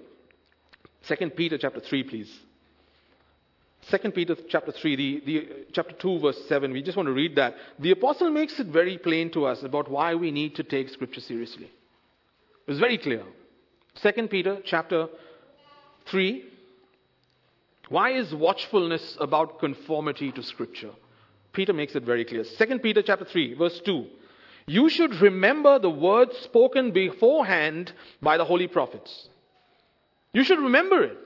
[1.09, 2.33] 2 Peter chapter 3, please.
[3.91, 6.73] 2 Peter chapter 3, the, the, uh, chapter 2, verse 7.
[6.73, 7.55] We just want to read that.
[7.79, 11.21] The apostle makes it very plain to us about why we need to take scripture
[11.21, 11.71] seriously.
[12.67, 13.23] It's very clear.
[14.03, 15.09] 2 Peter chapter
[16.11, 16.45] 3.
[17.89, 20.91] Why is watchfulness about conformity to scripture?
[21.53, 22.45] Peter makes it very clear.
[22.45, 24.07] 2 Peter chapter 3, verse 2.
[24.67, 29.29] You should remember the words spoken beforehand by the holy prophets.
[30.35, 31.17] You should remember it.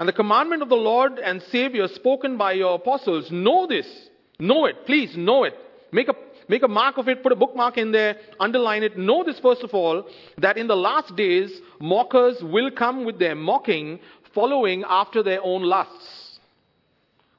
[0.00, 3.86] And the commandment of the Lord and Savior spoken by your apostles, know this.
[4.38, 4.86] Know it.
[4.86, 5.52] Please know it.
[5.92, 6.14] Make a,
[6.48, 8.96] make a mark of it, put a bookmark in there, underline it.
[8.96, 10.08] Know this first of all,
[10.38, 14.00] that in the last days, mockers will come with their mocking,
[14.34, 16.38] following after their own lusts.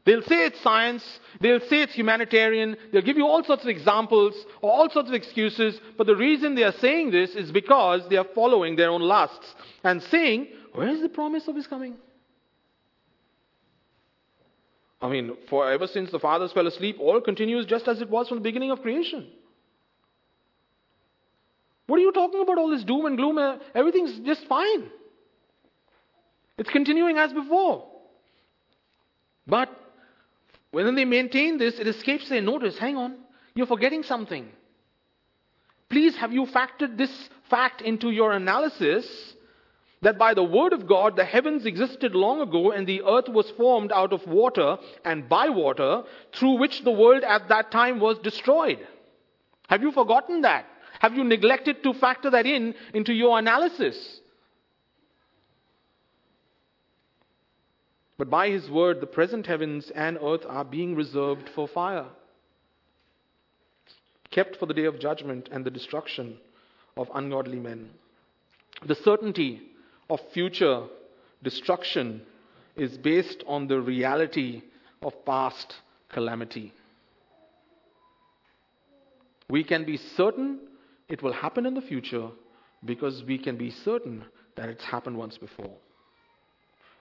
[0.06, 1.04] They'll say it's science,
[1.40, 5.80] they'll say it's humanitarian, they'll give you all sorts of examples, all sorts of excuses,
[5.98, 9.56] but the reason they are saying this is because they are following their own lusts
[9.84, 11.96] and saying, Where is the promise of his coming?
[15.02, 18.28] I mean, for ever since the fathers fell asleep, all continues just as it was
[18.28, 19.28] from the beginning of creation.
[21.88, 22.58] What are you talking about?
[22.58, 23.38] All this doom and gloom?
[23.38, 24.90] Uh, everything's just fine.
[26.58, 27.88] It's continuing as before.
[29.48, 29.70] But
[30.70, 32.78] when they maintain this, it escapes their notice.
[32.78, 33.16] Hang on,
[33.56, 34.48] you're forgetting something.
[35.90, 37.12] Please, have you factored this
[37.50, 39.06] fact into your analysis
[40.02, 43.50] that by the word of God the heavens existed long ago and the earth was
[43.52, 48.18] formed out of water and by water, through which the world at that time was
[48.20, 48.80] destroyed.
[49.70, 50.66] Have you forgotten that?
[51.00, 54.20] Have you neglected to factor that in into your analysis?
[58.18, 62.06] But by his word, the present heavens and earth are being reserved for fire,
[64.30, 66.38] kept for the day of judgment and the destruction
[66.98, 67.90] of ungodly men.
[68.86, 69.62] The certainty
[70.12, 70.84] of future
[71.42, 72.22] destruction
[72.76, 74.62] is based on the reality
[75.02, 75.74] of past
[76.10, 76.74] calamity.
[79.50, 80.60] We can be certain
[81.08, 82.28] it will happen in the future
[82.84, 84.26] because we can be certain
[84.58, 85.76] that it's happened once before.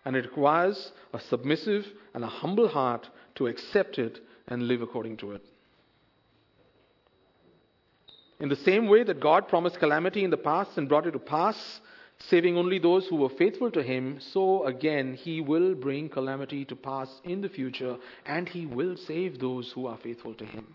[0.05, 5.17] And it requires a submissive and a humble heart to accept it and live according
[5.19, 5.45] to it.
[8.39, 11.19] In the same way that God promised calamity in the past and brought it to
[11.19, 11.81] pass,
[12.29, 16.77] saving only those who were faithful to him, so again he will bring calamity to
[16.77, 20.75] pass in the future, and he will save those who are faithful to him.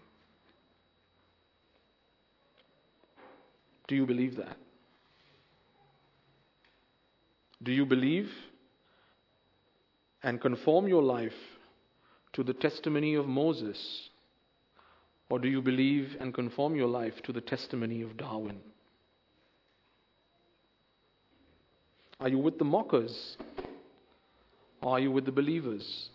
[3.88, 4.58] Do you believe that?
[7.62, 8.30] Do you believe
[10.24, 11.34] and conform your life
[12.34, 14.10] to the testimony of Moses?
[15.30, 18.60] Or do you believe and conform your life to the testimony of Darwin?
[22.20, 23.38] Are you with the mockers?
[24.82, 26.10] Are you with the believers?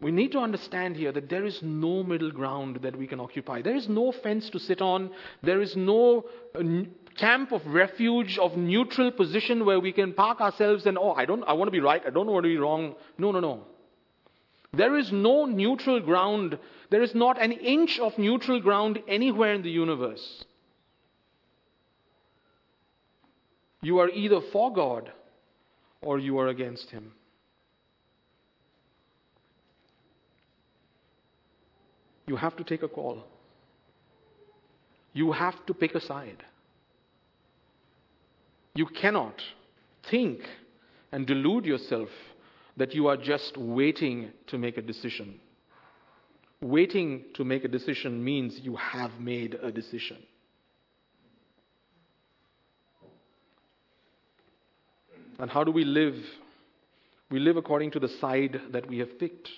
[0.00, 3.60] We need to understand here that there is no middle ground that we can occupy.
[3.60, 5.10] There is no fence to sit on.
[5.42, 6.24] There is no
[6.54, 6.62] uh,
[7.18, 11.44] camp of refuge, of neutral position where we can park ourselves and, oh, I, don't,
[11.44, 12.94] I want to be right, I don't want to be wrong.
[13.18, 13.66] No, no, no.
[14.72, 16.58] There is no neutral ground.
[16.90, 20.44] There is not an inch of neutral ground anywhere in the universe.
[23.82, 25.10] You are either for God
[26.02, 27.12] or you are against Him.
[32.26, 33.24] You have to take a call.
[35.12, 36.44] You have to pick a side.
[38.74, 39.34] You cannot
[40.10, 40.40] think
[41.10, 42.08] and delude yourself
[42.76, 45.40] that you are just waiting to make a decision.
[46.60, 50.18] Waiting to make a decision means you have made a decision.
[55.40, 56.16] And how do we live?
[57.30, 59.48] We live according to the side that we have picked.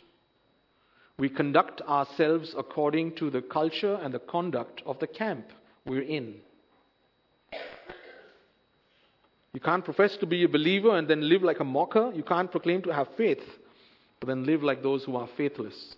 [1.19, 5.47] We conduct ourselves according to the culture and the conduct of the camp
[5.85, 6.37] we're in.
[9.53, 12.13] You can't profess to be a believer and then live like a mocker.
[12.15, 13.43] You can't proclaim to have faith,
[14.21, 15.97] but then live like those who are faithless.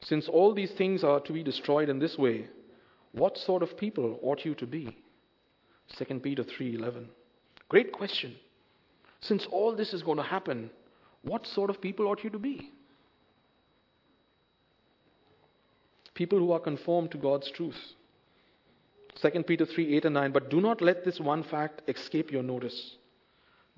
[0.00, 2.46] Since all these things are to be destroyed in this way,
[3.12, 4.96] what sort of people ought you to be?
[5.98, 7.08] 2 Peter 3:11.
[7.68, 8.36] Great question.
[9.20, 10.70] Since all this is going to happen,
[11.22, 12.70] what sort of people ought you to be?
[16.14, 17.94] People who are conformed to God's truth.
[19.20, 20.32] 2 Peter 3 8 and 9.
[20.32, 22.96] But do not let this one fact escape your notice.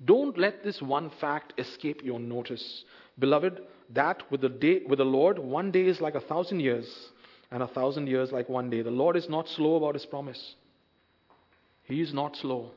[0.05, 2.83] Don't let this one fact escape your notice.
[3.19, 3.61] Beloved,
[3.91, 6.87] that with the, day, with the Lord, one day is like a thousand years,
[7.51, 8.81] and a thousand years like one day.
[8.81, 10.55] The Lord is not slow about his promise.
[11.83, 12.71] He is not slow.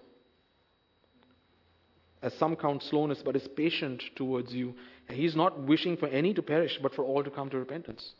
[2.22, 4.74] As some count slowness, but is patient towards you.
[5.09, 8.12] He is not wishing for any to perish, but for all to come to repentance.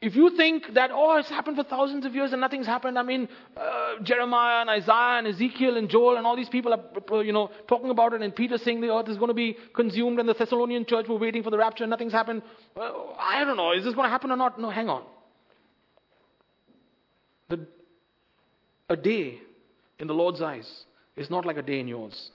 [0.00, 3.02] If you think that, oh, it's happened for thousands of years and nothing's happened, I
[3.02, 7.34] mean, uh, Jeremiah and Isaiah and Ezekiel and Joel and all these people are, you
[7.34, 10.26] know, talking about it and Peter saying the earth is going to be consumed and
[10.26, 12.40] the Thessalonian church were waiting for the rapture and nothing's happened.
[12.74, 14.58] Well, I don't know, is this going to happen or not?
[14.58, 15.02] No, hang on.
[17.50, 17.66] The,
[18.90, 19.38] a day
[20.00, 20.68] in the Lord's eyes
[21.16, 22.30] is not like a day in yours.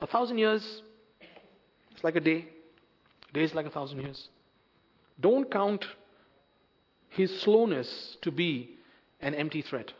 [0.00, 0.62] A thousand years,
[1.94, 2.46] is like a day.
[3.28, 4.28] A day is like a thousand years.
[5.20, 5.84] Don't count
[7.10, 8.76] his slowness to be
[9.20, 9.90] an empty threat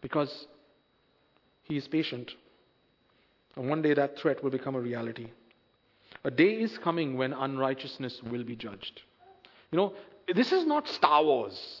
[0.00, 0.46] because
[1.64, 2.30] he is patient.
[3.56, 5.30] And one day that threat will become a reality.
[6.24, 9.02] A day is coming when unrighteousness will be judged.
[9.70, 9.92] You know,
[10.32, 11.80] this is not Star Wars.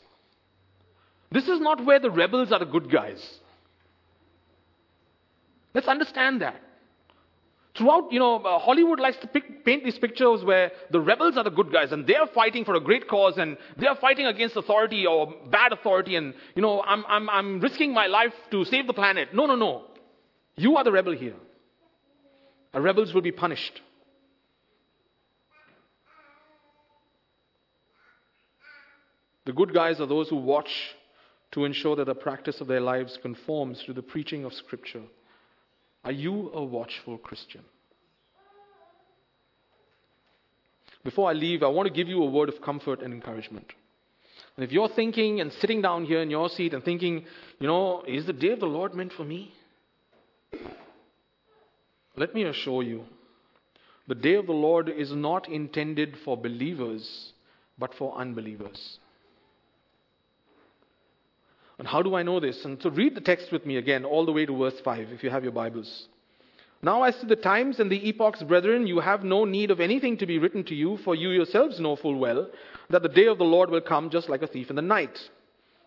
[1.30, 3.40] This is not where the rebels are the good guys.
[5.74, 6.60] Let's understand that.
[7.76, 11.42] Throughout, you know, uh, Hollywood likes to pick, paint these pictures where the rebels are
[11.42, 15.04] the good guys and they're fighting for a great cause and they're fighting against authority
[15.06, 18.92] or bad authority and, you know, I'm, I'm, I'm risking my life to save the
[18.92, 19.34] planet.
[19.34, 19.86] No, no, no.
[20.54, 21.34] You are the rebel here.
[22.72, 23.82] The rebels will be punished.
[29.46, 30.70] The good guys are those who watch
[31.52, 35.02] to ensure that the practice of their lives conforms to the preaching of Scripture.
[36.04, 37.62] Are you a watchful Christian?
[41.04, 43.66] Before I leave, I want to give you a word of comfort and encouragement.
[44.56, 47.26] And if you're thinking and sitting down here in your seat and thinking,
[47.60, 49.52] you know, is the day of the Lord meant for me?
[52.16, 53.04] Let me assure you,
[54.06, 57.32] the day of the Lord is not intended for believers,
[57.78, 58.98] but for unbelievers.
[61.78, 62.64] And how do I know this?
[62.64, 65.24] And so read the text with me again, all the way to verse 5, if
[65.24, 66.08] you have your Bibles.
[66.82, 70.18] Now, as to the times and the epochs, brethren, you have no need of anything
[70.18, 72.48] to be written to you, for you yourselves know full well
[72.90, 75.18] that the day of the Lord will come just like a thief in the night.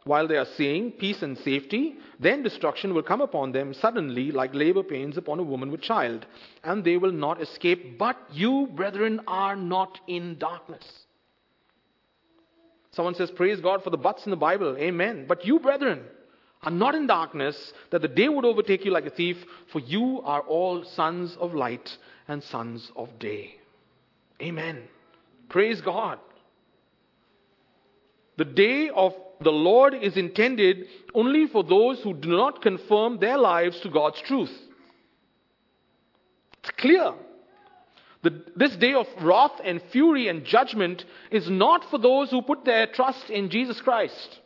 [0.04, 4.54] While they are saying peace and safety, then destruction will come upon them suddenly, like
[4.54, 6.26] labor pains upon a woman with child,
[6.64, 7.98] and they will not escape.
[7.98, 10.84] But you, brethren, are not in darkness
[12.98, 14.76] Someone says, Praise God for the buts in the Bible.
[14.76, 15.26] Amen.
[15.28, 16.02] But you, brethren,
[16.64, 19.38] are not in darkness, that the day would overtake you like a thief,
[19.72, 21.95] for you are all sons of light
[22.28, 23.58] and sons of day.
[24.41, 24.82] Amen.
[25.48, 26.18] Praise God.
[28.38, 33.38] The day of the Lord is intended only for those who do not conform their
[33.38, 34.58] lives to God's truth.
[36.64, 37.14] It's clear.
[38.28, 42.65] The, this day of wrath and fury and judgment is not for those who put
[42.65, 44.41] their trust in Jesus Christ.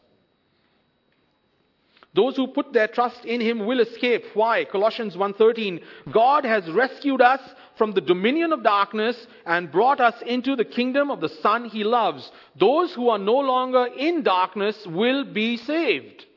[2.14, 4.26] Those who put their trust in him will escape.
[4.36, 4.66] Why?
[4.66, 7.42] Colossians 1:13 God has rescued us
[7.76, 11.84] from the dominion of darkness and brought us into the kingdom of the son he
[11.84, 12.32] loves.
[12.56, 16.28] Those who are no longer in darkness will be saved.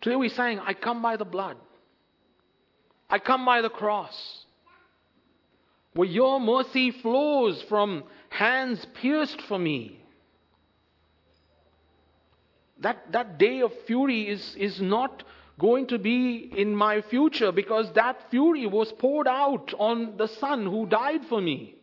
[0.00, 1.58] Today we sang I come by the blood.
[3.10, 4.44] I come by the cross.
[5.94, 10.00] Where your mercy flows from hands pierced for me.
[12.80, 15.24] That, that day of fury is, is not
[15.58, 20.64] going to be in my future because that fury was poured out on the Son
[20.64, 21.74] who died for me.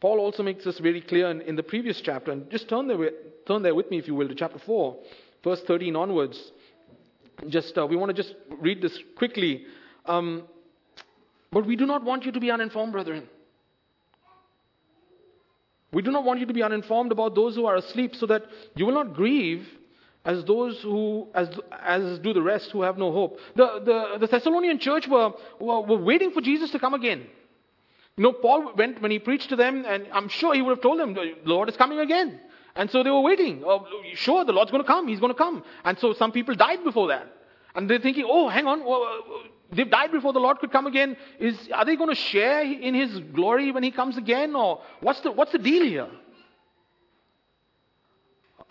[0.00, 2.30] Paul also makes this very clear in, in the previous chapter.
[2.30, 3.10] And just turn there
[3.48, 4.96] turn there with me, if you will, to chapter 4,
[5.42, 6.52] verse 13 onwards.
[7.48, 9.64] Just uh, we want to just read this quickly.
[10.06, 10.44] Um,
[11.50, 13.28] but we do not want you to be uninformed, brethren.
[15.92, 18.42] We do not want you to be uninformed about those who are asleep, so that
[18.76, 19.66] you will not grieve
[20.26, 21.48] as those who, as,
[21.82, 23.38] as do the rest who have no hope.
[23.56, 27.26] The, the, the Thessalonian church were, were, were waiting for Jesus to come again.
[28.18, 30.82] You know, Paul went when he preached to them, and I'm sure he would have
[30.82, 32.40] told them, the Lord is coming again.
[32.78, 33.64] And so they were waiting.
[33.66, 35.08] Oh, sure, the Lord's going to come.
[35.08, 35.64] He's going to come.
[35.84, 37.26] And so some people died before that.
[37.74, 38.84] And they're thinking, oh, hang on.
[39.72, 41.16] They've died before the Lord could come again.
[41.40, 44.54] Is, are they going to share in His glory when He comes again?
[44.54, 46.08] Or what's the, what's the deal here?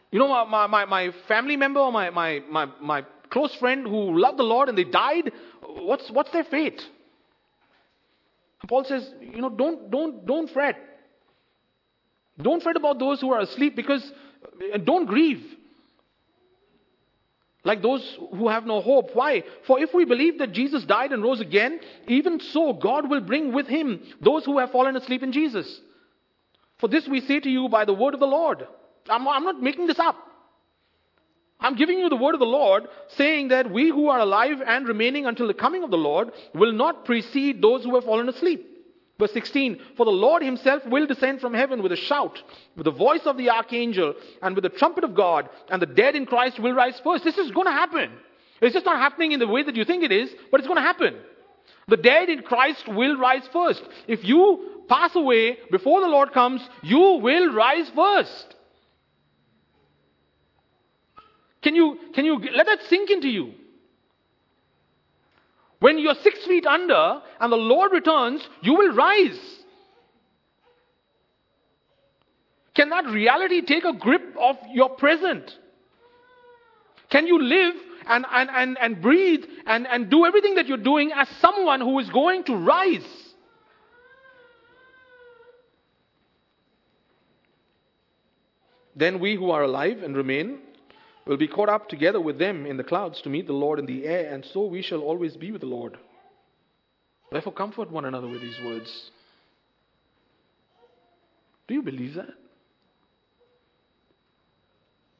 [0.10, 4.18] You know, my, my, my family member or my, my, my, my close friend who
[4.18, 6.82] loved the Lord and they died, what's, what's their fate?
[8.70, 10.78] Paul says, you know, don't, don't, don't fret.
[12.42, 14.12] Don't fret about those who are asleep because,
[14.84, 15.44] don't grieve
[17.68, 19.10] like those who have no hope.
[19.14, 19.44] Why?
[19.68, 23.54] For if we believe that Jesus died and rose again, even so God will bring
[23.54, 25.82] with him those who have fallen asleep in Jesus.
[26.80, 28.66] For this we say to you by the word of the Lord.
[29.10, 30.16] I'm, I'm not making this up.
[31.60, 32.84] I'm giving you the word of the Lord,
[33.18, 36.72] saying that we who are alive and remaining until the coming of the Lord will
[36.72, 38.66] not precede those who have fallen asleep.
[39.20, 42.42] Verse 16, for the Lord himself will descend from heaven with a shout,
[42.76, 44.14] with the voice of the archangel,
[44.44, 47.24] and with the trumpet of God, and the dead in Christ will rise first.
[47.24, 48.12] This is going to happen.
[48.62, 50.78] It's just not happening in the way that you think it is, but it's going
[50.78, 51.16] to happen.
[51.88, 53.84] The dead in Christ will rise first.
[54.08, 58.56] If you pass away before the Lord comes, you will rise first.
[61.62, 63.54] Can you, can you let that sink into you?
[65.80, 69.40] When you're six feet under and the Lord returns, you will rise.
[72.74, 75.52] Can that reality take a grip of your present?
[77.10, 77.76] Can you live
[78.08, 82.00] and, and, and, and breathe and, and do everything that you're doing as someone who
[82.00, 83.06] is going to rise?
[88.96, 90.60] Then we who are alive and remain
[91.28, 93.86] will be caught up together with them in the clouds to meet the Lord in
[93.86, 95.98] the air, and so we shall always be with the Lord.
[97.32, 99.12] Therefore, comfort one another with these words.
[101.68, 102.30] Do you believe that?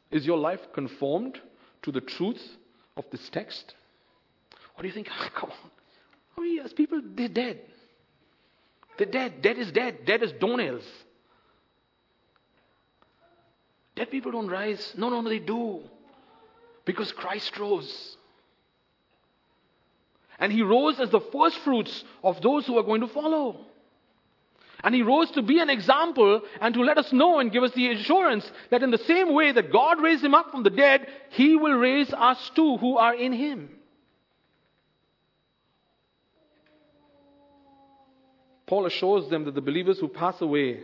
[0.10, 1.38] Is your life conformed
[1.82, 2.42] to the truth
[2.96, 3.76] of this text?
[4.78, 5.72] Or do you think, oh, come on,
[6.38, 7.60] oh, yes, people, they're dead.
[8.98, 9.42] They're dead.
[9.42, 10.06] Dead is dead.
[10.06, 10.86] Dead is doornails.
[13.96, 14.94] Dead people don't rise.
[14.98, 15.82] No, no, no, they do.
[16.88, 18.16] Because Christ rose.
[20.40, 23.66] And he rose as the first fruits of those who are going to follow.
[24.84, 27.74] And he rose to be an example and to let us know and give us
[27.74, 31.08] the assurance that in the same way that God raised him up from the dead,
[31.32, 33.70] he will raise us too who are in him.
[38.66, 40.84] Paul assures them that the believers who pass away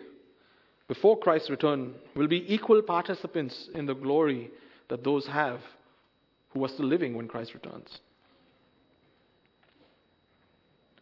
[0.89, 4.51] before Christ's return will be equal participants in the glory
[4.89, 5.61] that those have
[6.53, 7.99] who are still living when Christ returns.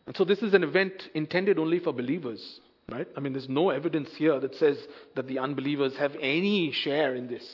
[0.08, 2.60] And so this is an event intended only for believers,
[2.92, 3.08] right?
[3.16, 4.78] I mean, there's no evidence here that says
[5.16, 7.48] that the unbelievers have any share in this.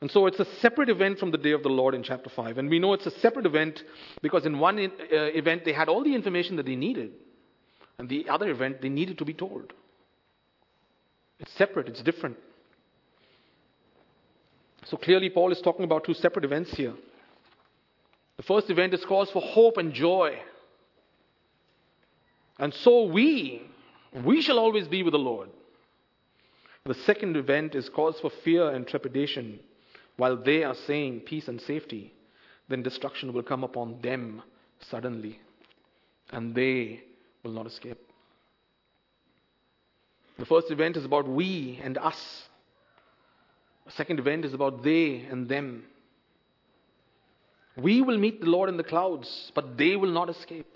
[0.00, 2.56] And so it's a separate event from the day of the Lord in chapter 5.
[2.56, 3.82] And we know it's a separate event
[4.22, 7.12] because in one uh, event they had all the information that they needed.
[7.98, 9.74] And the other event they needed to be told.
[11.38, 12.36] It's separate, it's different.
[14.84, 16.94] So clearly, Paul is talking about two separate events here.
[18.36, 20.38] The first event is cause for hope and joy.
[22.58, 23.62] And so we,
[24.24, 25.50] we shall always be with the Lord.
[26.84, 29.60] The second event is cause for fear and trepidation.
[30.16, 32.12] While they are saying peace and safety,
[32.68, 34.42] then destruction will come upon them
[34.80, 35.40] suddenly,
[36.30, 37.02] and they
[37.42, 37.98] will not escape.
[40.38, 42.48] The first event is about we and us.
[43.96, 45.84] Second event is about they and them.
[47.76, 50.66] We will meet the Lord in the clouds, but they will not escape.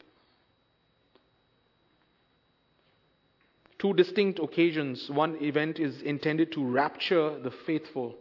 [3.78, 5.10] Two distinct occasions.
[5.10, 8.14] One event is intended to rapture the faithful,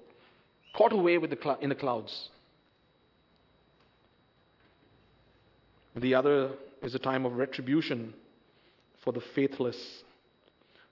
[0.76, 2.30] caught away the cl- in the clouds.
[5.96, 8.14] The other is a time of retribution
[9.04, 10.04] for the faithless.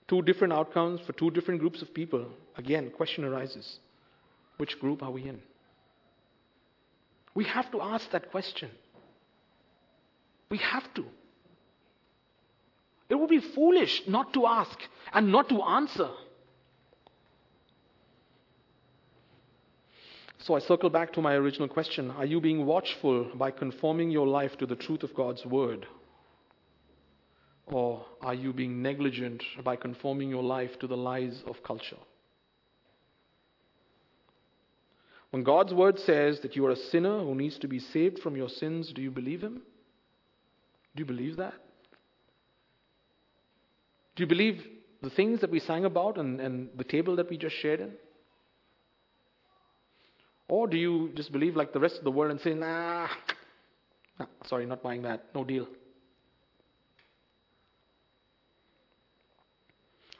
[0.08, 2.26] Two different outcomes for two different groups of people.
[2.56, 3.78] Again, question arises.
[4.62, 5.40] Which group are we in?
[7.34, 8.70] We have to ask that question.
[10.50, 11.04] We have to.
[13.08, 14.78] It would be foolish not to ask
[15.12, 16.10] and not to answer.
[20.38, 24.28] So I circle back to my original question Are you being watchful by conforming your
[24.28, 25.88] life to the truth of God's Word?
[27.66, 31.98] Or are you being negligent by conforming your life to the lies of culture?
[35.32, 38.36] When God's Word says that you are a sinner who needs to be saved from
[38.36, 39.62] your sins, do you believe Him?
[40.94, 41.54] Do you believe that?
[44.14, 44.62] Do you believe
[45.02, 47.92] the things that we sang about and, and the table that we just shared in?
[50.48, 53.08] Or do you just believe like the rest of the world and say, nah,
[54.18, 55.66] nah sorry, not buying that, no deal?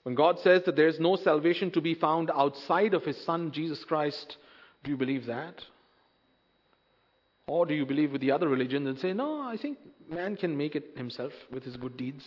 [0.05, 3.53] When God says that there is no salvation to be found outside of His Son,
[3.53, 4.39] Jesus Christ,
[4.85, 5.55] do you believe that?
[7.47, 9.79] Or do you believe with the other religions and say, no, I think
[10.09, 12.25] man can make it himself with his good deeds?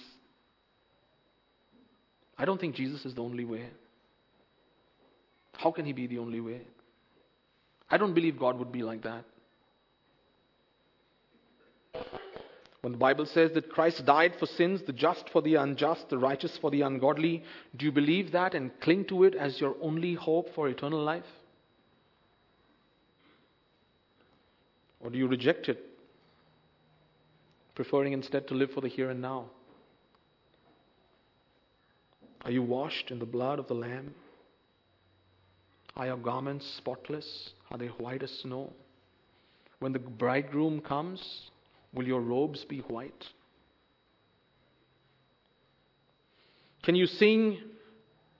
[2.38, 3.70] I don't think Jesus is the only way.
[5.53, 6.62] How can he be the only way?
[7.89, 9.24] I don't believe God would be like that.
[12.82, 16.20] When the Bible says that Christ died for sins, the just for the unjust, the
[16.20, 17.43] righteous for the ungodly,
[17.76, 21.24] do you believe that and cling to it as your only hope for eternal life?
[25.06, 25.78] Or do you reject it,
[27.76, 29.45] preferring instead to live for the here and now?
[32.43, 34.16] Are you washed in the blood of the Lamb?
[35.95, 37.51] Are your garments spotless?
[37.70, 38.74] Are they white as snow?
[39.78, 41.22] When the bridegroom comes,
[41.93, 43.26] will your robes be white?
[46.82, 47.60] Can you sing,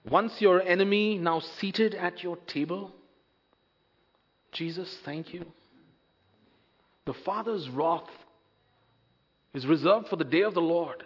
[0.10, 2.92] Once your enemy, now seated at your table?
[4.52, 5.46] Jesus, thank you.
[7.06, 8.10] The Father's wrath
[9.54, 11.04] is reserved for the day of the Lord,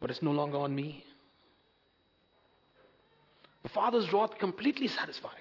[0.00, 1.04] but it's no longer on me.
[3.62, 5.32] The Father's wrath completely satisfied.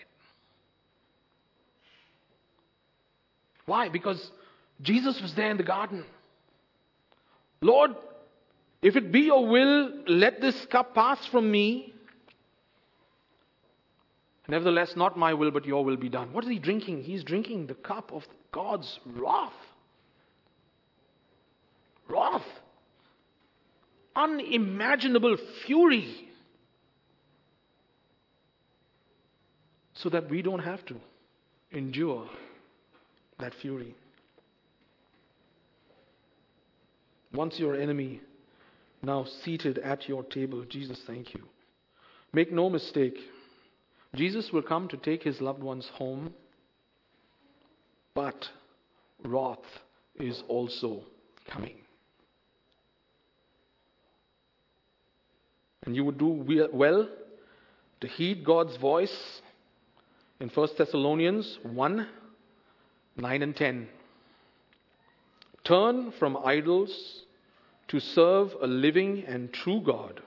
[3.65, 3.89] Why?
[3.89, 4.31] Because
[4.81, 6.05] Jesus was there in the garden.
[7.61, 7.91] Lord,
[8.81, 11.93] if it be your will, let this cup pass from me.
[14.47, 16.31] Nevertheless, not my will, but your will be done.
[16.31, 17.03] What is he drinking?
[17.03, 18.25] He's drinking the cup of
[18.57, 19.53] God's wrath.
[22.09, 22.41] Wrath.
[24.15, 25.37] Unimaginable
[25.67, 26.23] fury.
[29.93, 30.95] so that we don't have to
[31.71, 32.29] endure
[33.39, 33.95] that fury.
[37.33, 38.21] Once your enemy,
[39.01, 41.43] now seated at your table, Jesus, thank you.
[42.31, 43.17] Make no mistake,
[44.13, 46.31] Jesus will come to take his loved ones home,
[48.17, 48.49] but
[49.23, 49.59] wrath
[50.15, 51.03] is also
[51.47, 51.75] coming.
[55.85, 57.07] And you would do well
[58.01, 59.15] to heed God's voice
[60.39, 62.07] in 1 Thessalonians 1
[63.17, 63.87] 9 and 10.
[65.63, 67.21] Turn from idols
[67.89, 70.21] to serve a living and true God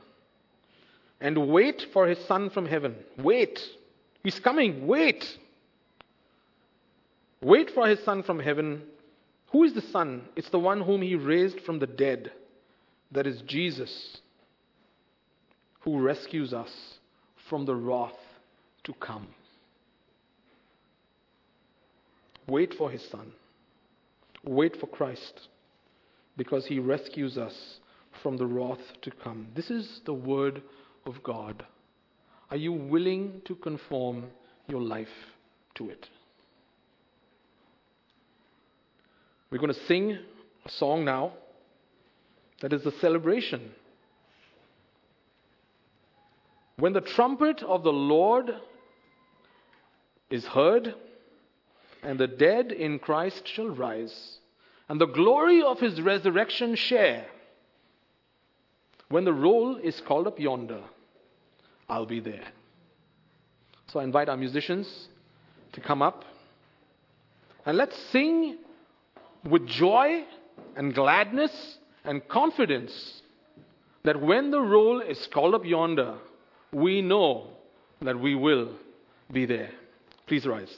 [1.21, 2.95] and wait for his Son from heaven.
[3.19, 3.61] Wait.
[4.23, 4.87] He's coming.
[4.87, 5.25] Wait.
[7.43, 8.83] Wait for his Son from heaven.
[9.53, 10.23] Who is the Son?
[10.37, 12.31] It's the one whom he raised from the dead.
[13.13, 14.19] That is Jesus,
[15.81, 16.71] who rescues us
[17.49, 18.13] from the wrath
[18.85, 19.29] to come.
[22.47, 23.33] Wait for his Son.
[24.45, 25.49] Wait for Christ
[26.37, 27.55] because he rescues us
[28.23, 29.49] from the wrath to come.
[29.55, 30.63] This is the word
[31.07, 31.65] of God.
[32.51, 34.25] Are you willing to conform
[34.67, 35.09] your life
[35.77, 36.07] to it?
[39.51, 40.19] We're going to sing
[40.65, 41.33] a song now
[42.61, 43.73] that is a celebration.
[46.77, 48.55] When the trumpet of the Lord
[50.31, 50.95] is heard,
[52.03, 54.39] and the dead in Christ shall rise,
[54.89, 57.27] and the glory of his resurrection share.
[59.09, 60.83] When the roll is called up yonder,
[61.89, 62.47] I'll be there.
[63.89, 65.09] So I invite our musicians
[65.73, 66.25] to come up
[67.67, 68.59] and let's sing
[69.45, 70.25] with joy
[70.77, 73.23] and gladness and confidence
[74.05, 76.19] that when the roll is called up yonder,
[76.73, 77.49] we know
[78.01, 78.75] that we will
[79.33, 79.71] be there.
[80.27, 80.75] Please rise.